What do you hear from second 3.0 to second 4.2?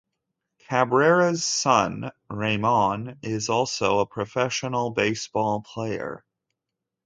is also a